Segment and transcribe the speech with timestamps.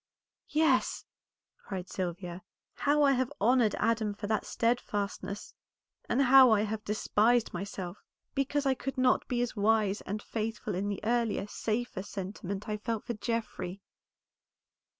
[0.49, 1.05] "Yes!"
[1.63, 2.41] cried Sylvia,
[2.73, 5.53] "how I have honored Adam for that steadfastness,
[6.09, 8.03] and how I have despised myself,
[8.33, 12.77] because I could not be as wise and faithful in the earlier, safer sentiment I
[12.77, 13.83] felt for Geoffrey."